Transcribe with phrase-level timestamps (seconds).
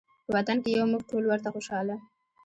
[0.25, 1.95] په وطن کې یو موږ ټول ورته خوشحاله